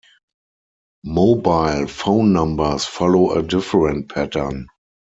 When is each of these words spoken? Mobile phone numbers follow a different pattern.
Mobile 1.03 1.85
phone 1.85 2.33
numbers 2.33 2.85
follow 2.85 3.33
a 3.33 3.43
different 3.43 4.09
pattern. 4.11 4.65